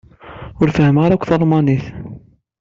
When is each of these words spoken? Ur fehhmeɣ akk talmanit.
Ur 0.61 0.69
fehhmeɣ 0.75 1.03
akk 1.11 1.23
talmanit. 1.29 1.85